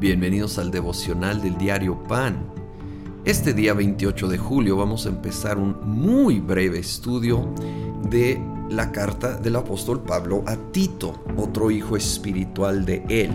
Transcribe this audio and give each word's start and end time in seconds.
Bienvenidos 0.00 0.58
al 0.58 0.70
devocional 0.70 1.42
del 1.42 1.58
diario 1.58 2.02
Pan. 2.04 2.46
Este 3.26 3.52
día 3.52 3.74
28 3.74 4.28
de 4.28 4.38
julio 4.38 4.78
vamos 4.78 5.04
a 5.04 5.10
empezar 5.10 5.58
un 5.58 5.76
muy 5.84 6.40
breve 6.40 6.78
estudio 6.78 7.46
de 8.08 8.40
la 8.70 8.92
carta 8.92 9.36
del 9.36 9.56
apóstol 9.56 10.00
Pablo 10.00 10.42
a 10.46 10.56
Tito, 10.56 11.22
otro 11.36 11.70
hijo 11.70 11.98
espiritual 11.98 12.86
de 12.86 13.04
él. 13.10 13.30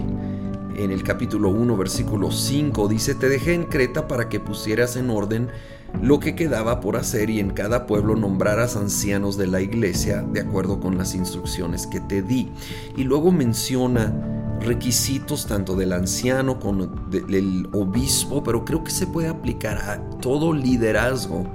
En 0.75 0.89
el 0.89 1.04
capítulo 1.04 1.50
1, 1.50 1.78
versículo 1.78 2.32
5 2.32 2.88
dice, 2.88 3.13
te 3.13 3.29
dejé 3.29 3.54
en 3.54 3.66
Creta 3.66 4.07
para 4.07 4.27
que 4.27 4.39
pusieras 4.39 4.95
en 4.95 5.11
orden 5.11 5.50
lo 6.02 6.20
que 6.20 6.34
quedaba 6.34 6.79
por 6.82 6.97
hacer 6.97 7.29
y 7.29 7.39
en 7.39 7.52
cada 7.52 7.86
pueblo 7.86 8.16
nombraras 8.16 8.75
ancianos 8.75 9.38
de 9.38 9.45
la 9.45 9.61
iglesia 9.61 10.23
de 10.23 10.41
acuerdo 10.41 10.79
con 10.79 10.97
las 10.97 11.13
instrucciones 11.13 11.86
que 11.86 12.00
te 12.00 12.23
di. 12.23 12.52
Y 12.97 13.04
luego 13.04 13.32
menciona 13.32 14.34
requisitos 14.66 15.46
tanto 15.46 15.76
del 15.76 15.94
anciano 15.94 16.60
como 16.60 16.88
del 17.10 17.68
obispo, 17.72 18.44
pero 18.44 18.66
creo 18.66 18.84
que 18.84 18.91
se 18.91 19.08
puede 19.08 19.28
aplicar 19.28 19.78
a 19.78 20.10
todo 20.20 20.54
liderazgo 20.54 21.46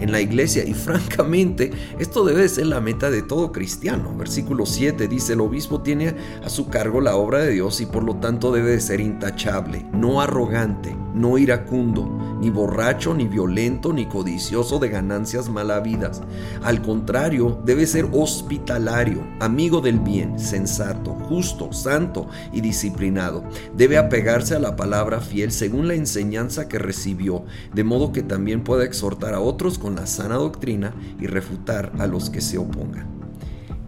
en 0.00 0.12
la 0.12 0.20
iglesia. 0.20 0.64
Y 0.64 0.74
francamente, 0.74 1.70
esto 1.98 2.24
debe 2.24 2.48
ser 2.48 2.66
la 2.66 2.80
meta 2.80 3.10
de 3.10 3.22
todo 3.22 3.52
cristiano. 3.52 4.14
Versículo 4.16 4.66
7 4.66 5.08
dice, 5.08 5.34
el 5.34 5.40
obispo 5.40 5.80
tiene 5.80 6.14
a 6.44 6.48
su 6.48 6.68
cargo 6.68 7.00
la 7.00 7.16
obra 7.16 7.38
de 7.38 7.52
Dios 7.52 7.80
y 7.80 7.86
por 7.86 8.02
lo 8.02 8.16
tanto 8.16 8.52
debe 8.52 8.72
de 8.72 8.80
ser 8.80 9.00
intachable, 9.00 9.86
no 9.92 10.20
arrogante, 10.20 10.96
no 11.14 11.38
iracundo, 11.38 12.18
ni 12.44 12.50
borracho, 12.50 13.14
ni 13.14 13.26
violento, 13.26 13.94
ni 13.94 14.04
codicioso 14.04 14.78
de 14.78 14.90
ganancias 14.90 15.48
malavidas. 15.48 16.20
Al 16.62 16.82
contrario, 16.82 17.58
debe 17.64 17.86
ser 17.86 18.06
hospitalario, 18.12 19.26
amigo 19.40 19.80
del 19.80 19.98
bien, 19.98 20.38
sensato, 20.38 21.12
justo, 21.14 21.72
santo 21.72 22.28
y 22.52 22.60
disciplinado. 22.60 23.44
Debe 23.74 23.96
apegarse 23.96 24.54
a 24.54 24.58
la 24.58 24.76
palabra 24.76 25.22
fiel 25.22 25.52
según 25.52 25.88
la 25.88 25.94
enseñanza 25.94 26.68
que 26.68 26.78
recibió, 26.78 27.46
de 27.72 27.82
modo 27.82 28.12
que 28.12 28.22
también 28.22 28.62
pueda 28.62 28.84
exhortar 28.84 29.32
a 29.32 29.40
otros 29.40 29.78
con 29.78 29.94
la 29.94 30.06
sana 30.06 30.34
doctrina 30.34 30.94
y 31.18 31.26
refutar 31.26 31.92
a 31.98 32.06
los 32.06 32.28
que 32.28 32.42
se 32.42 32.58
opongan. 32.58 33.06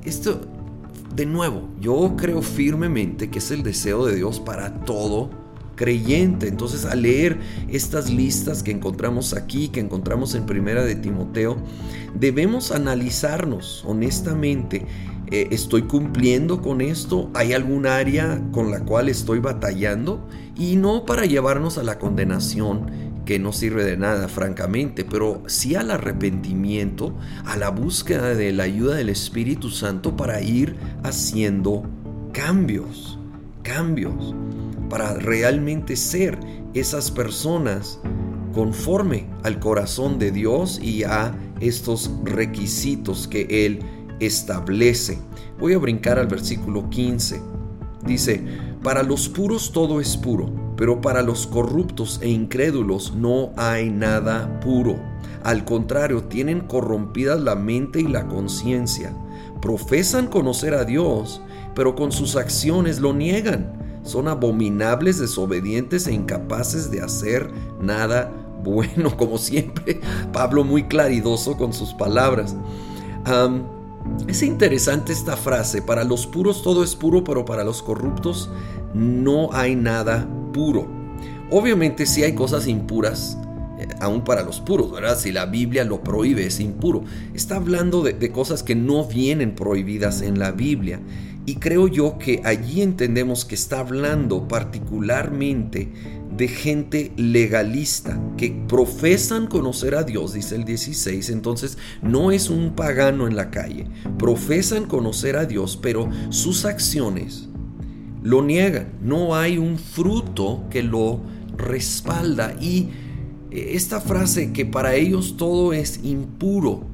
Esto, 0.03 0.41
de 1.15 1.27
nuevo, 1.27 1.69
yo 1.79 2.15
creo 2.17 2.41
firmemente 2.41 3.29
que 3.29 3.41
es 3.41 3.51
el 3.51 3.62
deseo 3.62 4.07
de 4.07 4.15
Dios 4.15 4.41
para 4.41 4.81
todo 4.81 5.46
creyente. 5.77 6.49
Entonces, 6.49 6.85
al 6.85 7.03
leer 7.03 7.39
estas 7.69 8.11
listas 8.11 8.63
que 8.63 8.73
encontramos 8.73 9.35
aquí, 9.35 9.69
que 9.69 9.81
encontramos 9.81 10.35
en 10.35 10.47
Primera 10.47 10.85
de 10.85 10.97
Timoteo, 10.97 11.57
debemos 12.19 12.73
analizarnos 12.73 13.85
honestamente. 13.87 14.87
Eh, 15.31 15.49
¿Estoy 15.51 15.83
cumpliendo 15.83 16.63
con 16.63 16.81
esto? 16.81 17.31
¿Hay 17.35 17.53
algún 17.53 17.87
área 17.87 18.41
con 18.53 18.71
la 18.71 18.81
cual 18.81 19.09
estoy 19.09 19.41
batallando? 19.41 20.27
Y 20.57 20.77
no 20.77 21.05
para 21.05 21.27
llevarnos 21.27 21.79
a 21.79 21.83
la 21.83 21.99
condenación, 21.99 23.07
que 23.27 23.41
no 23.41 23.53
sirve 23.53 23.85
de 23.85 23.97
nada, 23.97 24.29
francamente, 24.29 25.05
pero 25.05 25.43
sí 25.49 25.75
al 25.75 25.91
arrepentimiento, 25.91 27.13
a 27.45 27.57
la 27.57 27.71
búsqueda 27.71 28.35
de 28.35 28.53
la 28.53 28.63
ayuda 28.63 28.95
del 28.95 29.09
Espíritu 29.09 29.69
Santo 29.69 30.17
para 30.17 30.41
ir 30.41 30.77
haciendo 31.03 31.83
cambios, 32.33 33.19
cambios, 33.63 34.33
para 34.89 35.15
realmente 35.15 35.97
ser 35.97 36.39
esas 36.75 37.11
personas 37.11 38.01
conforme 38.53 39.27
al 39.43 39.59
corazón 39.59 40.19
de 40.19 40.31
Dios 40.31 40.81
y 40.83 41.05
a 41.05 41.37
estos 41.61 42.11
requisitos 42.25 43.28
que 43.28 43.67
Él 43.67 43.81
establece. 44.20 45.19
Voy 45.59 45.75
a 45.75 45.78
brincar 45.78 46.19
al 46.19 46.27
versículo 46.27 46.89
15. 46.91 47.41
Dice, 48.06 48.43
para 48.83 49.03
los 49.03 49.28
puros 49.28 49.73
todo 49.73 50.01
es 50.01 50.17
puro 50.17 50.67
pero 50.77 51.00
para 51.00 51.23
los 51.23 51.47
corruptos 51.47 52.21
e 52.23 52.28
incrédulos 52.28 53.15
no 53.15 53.53
hay 53.56 53.91
nada 53.91 54.61
puro. 54.61 54.99
Al 55.43 55.65
contrario, 55.65 56.25
tienen 56.25 56.61
corrompidas 56.61 57.41
la 57.41 57.55
mente 57.55 58.00
y 58.00 58.09
la 58.09 58.27
conciencia. 58.28 59.12
Profesan 59.62 60.27
conocer 60.27 60.75
a 60.75 60.84
Dios, 60.84 61.41
pero 61.75 61.94
con 61.94 62.12
sus 62.12 62.37
acciones 62.37 63.00
lo 63.00 63.15
niegan. 63.15 63.86
Son 64.06 64.28
abominables, 64.28 65.19
desobedientes 65.19 66.06
e 66.06 66.15
incapaces 66.15 66.91
de 66.91 67.03
hacer 67.03 67.50
nada 67.81 68.33
bueno, 68.62 69.17
como 69.17 69.37
siempre. 69.37 70.00
Pablo 70.33 70.65
muy 70.65 70.84
claridoso 70.84 71.56
con 71.56 71.72
sus 71.72 71.93
palabras. 71.93 72.56
es 74.28 74.43
interesante 74.43 75.12
esta 75.12 75.37
frase, 75.37 75.83
para 75.83 76.05
los 76.05 76.27
puros 76.27 76.62
todo 76.62 76.84
es 76.84 76.94
puro, 76.94 77.25
pero 77.25 77.44
para 77.44 77.65
los 77.65 77.83
corruptos 77.83 78.49
no 78.94 79.53
hay 79.53 79.75
nada 79.75 80.27
puro. 80.53 80.87
Obviamente 81.50 82.06
si 82.06 82.23
hay 82.23 82.34
cosas 82.34 82.67
impuras, 82.67 83.38
eh, 83.78 83.88
aún 84.00 84.25
para 84.25 84.42
los 84.42 84.60
puros, 84.60 84.92
¿verdad? 84.92 85.19
Si 85.19 85.32
la 85.32 85.47
Biblia 85.47 85.84
lo 85.84 86.03
prohíbe, 86.03 86.47
es 86.47 86.60
impuro. 86.60 87.04
Está 87.34 87.56
hablando 87.56 88.03
de, 88.03 88.12
de 88.12 88.32
cosas 88.32 88.62
que 88.62 88.75
no 88.75 89.04
vienen 89.04 89.54
prohibidas 89.54 90.22
en 90.22 90.38
la 90.38 90.53
Biblia. 90.53 91.00
Y 91.47 91.56
creo 91.56 91.87
yo 91.87 92.19
que 92.19 92.42
allí 92.44 92.82
entendemos 92.82 93.44
que 93.44 93.54
está 93.54 93.78
hablando 93.78 94.48
particularmente 94.48 95.92
de 96.37 96.48
gente 96.48 97.12
legalista 97.16 98.20
que 98.37 98.50
profesan 98.69 99.47
conocer 99.47 99.94
a 99.94 100.03
Dios, 100.03 100.34
dice 100.34 100.56
el 100.56 100.64
16, 100.64 101.31
entonces 101.31 101.78
no 102.03 102.31
es 102.31 102.50
un 102.50 102.75
pagano 102.75 103.26
en 103.26 103.37
la 103.37 103.50
calle, 103.50 103.87
profesan 104.19 104.87
conocer 104.87 105.37
a 105.37 105.47
Dios, 105.47 105.78
pero 105.81 106.10
sus 106.31 106.64
acciones 106.64 107.48
lo 108.26 108.43
niegan. 108.43 108.88
No 109.00 109.37
hay 109.37 109.56
un 109.56 109.78
fruto 109.78 110.64
que 110.69 110.82
lo 110.82 111.20
respalda. 111.56 112.54
Y 112.60 112.88
esta 113.56 114.00
frase 114.00 114.53
que 114.53 114.67
para 114.67 114.94
ellos 114.94 115.37
todo 115.37 115.72
es 115.72 116.00
impuro, 116.03 116.84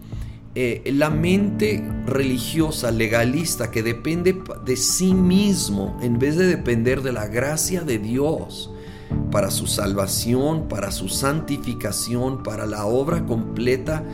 eh, 0.55 0.83
la 0.95 1.09
mente 1.09 1.83
religiosa, 2.07 2.91
legalista, 2.91 3.71
que 3.71 3.83
depende 3.83 4.43
de 4.67 4.77
sí 4.77 5.15
mismo 5.15 5.99
en 6.03 6.19
vez 6.19 6.37
de 6.37 6.47
depender 6.47 7.01
de 7.03 7.13
la 7.13 7.27
gracia 7.27 7.81
de 7.81 7.99
Dios 7.99 8.71
para 9.31 9.51
su 9.51 9.67
salvación, 9.67 10.69
para 10.69 10.91
su 10.91 11.09
santificación, 11.09 12.43
para 12.43 12.67
la 12.67 12.85
obra 12.85 13.25
completa 13.25 14.05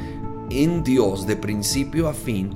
en 0.51 0.85
Dios 0.85 1.27
de 1.27 1.35
principio 1.35 2.09
a 2.09 2.15
fin, 2.15 2.51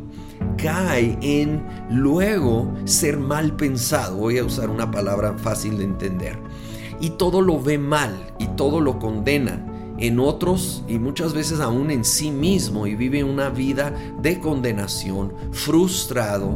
cae 0.57 1.19
en 1.21 1.65
luego 1.91 2.73
ser 2.85 3.19
mal 3.19 3.57
pensado. 3.57 4.17
Voy 4.17 4.39
a 4.39 4.45
usar 4.45 4.71
una 4.71 4.93
palabra 4.93 5.37
fácil 5.39 5.79
de 5.79 5.85
entender. 5.85 6.39
Y 7.01 7.11
todo 7.11 7.41
lo 7.41 7.61
ve 7.61 7.79
mal 7.79 8.33
y 8.39 8.47
todo 8.47 8.81
lo 8.81 9.01
condena 9.01 9.72
en 10.03 10.19
otros 10.19 10.83
y 10.89 10.99
muchas 10.99 11.33
veces 11.33 11.61
aún 11.61 11.93
en 11.93 12.05
sí 12.05 12.33
mismo 12.33 12.89
y 12.89 12.97
vive 12.97 13.23
una 13.23 13.51
vida 13.51 13.95
de 14.21 14.41
condenación, 14.41 15.33
frustrado, 15.53 16.49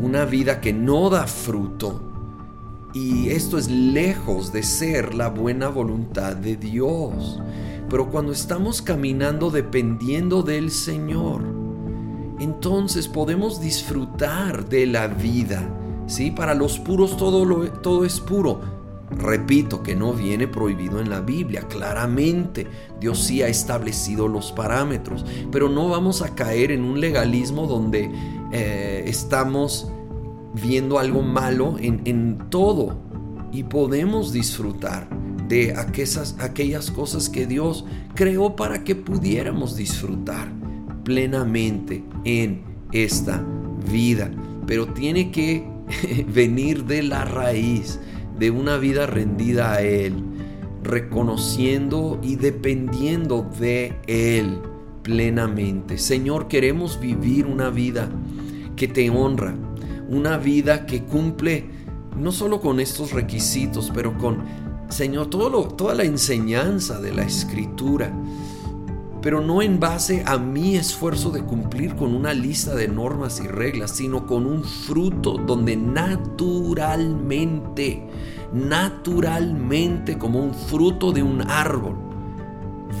una 0.00 0.24
vida 0.24 0.62
que 0.62 0.72
no 0.72 1.10
da 1.10 1.26
fruto. 1.26 2.00
Y 2.94 3.28
esto 3.28 3.58
es 3.58 3.70
lejos 3.70 4.54
de 4.54 4.62
ser 4.62 5.14
la 5.14 5.28
buena 5.28 5.68
voluntad 5.68 6.34
de 6.34 6.56
Dios. 6.56 7.42
Pero 7.90 8.10
cuando 8.10 8.32
estamos 8.32 8.80
caminando 8.80 9.50
dependiendo 9.50 10.42
del 10.42 10.70
Señor, 10.70 11.42
entonces 12.40 13.06
podemos 13.06 13.60
disfrutar 13.60 14.66
de 14.70 14.86
la 14.86 15.08
vida. 15.08 15.62
¿sí? 16.06 16.30
Para 16.30 16.54
los 16.54 16.78
puros 16.78 17.18
todo, 17.18 17.44
lo, 17.44 17.70
todo 17.70 18.06
es 18.06 18.18
puro. 18.18 18.81
Repito 19.18 19.82
que 19.82 19.94
no 19.94 20.12
viene 20.12 20.48
prohibido 20.48 21.00
en 21.00 21.10
la 21.10 21.20
Biblia, 21.20 21.62
claramente. 21.68 22.66
Dios 23.00 23.22
sí 23.22 23.42
ha 23.42 23.48
establecido 23.48 24.28
los 24.28 24.52
parámetros, 24.52 25.24
pero 25.50 25.68
no 25.68 25.88
vamos 25.88 26.22
a 26.22 26.34
caer 26.34 26.72
en 26.72 26.82
un 26.82 27.00
legalismo 27.00 27.66
donde 27.66 28.10
eh, 28.52 29.04
estamos 29.06 29.90
viendo 30.54 30.98
algo 30.98 31.22
malo 31.22 31.76
en, 31.78 32.38
todo. 32.50 32.96
Y 33.52 33.64
podemos 33.64 34.32
disfrutar 34.32 35.08
de 35.48 35.74
aquellas 35.76 36.90
cosas 36.90 37.28
que 37.28 37.46
Dios 37.46 37.84
creó 38.14 38.56
para 38.56 38.82
que 38.82 38.94
pudiéramos 38.94 39.76
disfrutar 39.76 40.48
plenamente 41.04 42.02
en 42.24 42.62
esta 42.92 43.44
vida. 43.90 44.30
Pero 44.66 44.86
tiene 44.86 45.30
que 45.30 45.66
venir 46.28 46.84
de 46.84 47.02
la 47.02 47.24
raíz 47.24 48.00
de 48.38 48.50
una 48.50 48.76
vida 48.76 49.06
rendida 49.06 49.72
a 49.74 49.82
Él, 49.82 50.22
reconociendo 50.82 52.18
y 52.22 52.36
dependiendo 52.36 53.48
de 53.58 53.96
Él 54.06 54.60
plenamente. 55.02 55.98
Señor, 55.98 56.48
queremos 56.48 57.00
vivir 57.00 57.46
una 57.46 57.70
vida 57.70 58.08
que 58.76 58.88
te 58.88 59.10
honra, 59.10 59.54
una 60.08 60.38
vida 60.38 60.86
que 60.86 61.02
cumple 61.02 61.66
no 62.16 62.32
solo 62.32 62.60
con 62.60 62.80
estos 62.80 63.12
requisitos, 63.12 63.90
pero 63.94 64.16
con, 64.18 64.44
Señor, 64.88 65.28
todo 65.30 65.68
toda 65.68 65.94
la 65.94 66.04
enseñanza 66.04 67.00
de 67.00 67.12
la 67.12 67.22
escritura 67.22 68.12
pero 69.22 69.40
no 69.40 69.62
en 69.62 69.80
base 69.80 70.24
a 70.26 70.36
mi 70.36 70.76
esfuerzo 70.76 71.30
de 71.30 71.42
cumplir 71.42 71.96
con 71.96 72.14
una 72.14 72.34
lista 72.34 72.74
de 72.74 72.88
normas 72.88 73.40
y 73.42 73.48
reglas, 73.48 73.92
sino 73.92 74.26
con 74.26 74.44
un 74.46 74.64
fruto 74.64 75.38
donde 75.38 75.76
naturalmente 75.76 77.12
naturalmente 78.52 80.18
como 80.18 80.40
un 80.40 80.54
fruto 80.54 81.12
de 81.12 81.22
un 81.22 81.42
árbol. 81.50 81.96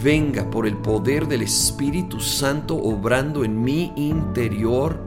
Venga 0.02 0.50
por 0.50 0.66
el 0.66 0.76
poder 0.78 1.28
del 1.28 1.42
Espíritu 1.42 2.18
Santo 2.18 2.76
obrando 2.76 3.44
en 3.44 3.62
mi 3.62 3.92
interior. 3.96 4.98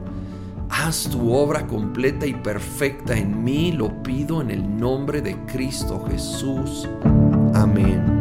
Haz 0.68 1.08
tu 1.10 1.32
obra 1.32 1.66
completa 1.66 2.26
y 2.26 2.34
perfecta 2.34 3.16
en 3.16 3.42
mí, 3.42 3.72
lo 3.72 4.02
pido 4.02 4.40
en 4.40 4.50
el 4.50 4.76
nombre 4.76 5.20
de 5.20 5.36
Cristo 5.46 6.04
Jesús. 6.08 6.88
Amén. 7.54 8.15